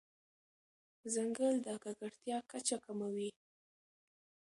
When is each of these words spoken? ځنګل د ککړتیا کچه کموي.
ځنګل 1.13 1.55
د 1.65 1.67
ککړتیا 1.83 2.37
کچه 2.51 2.77
کموي. 2.85 3.29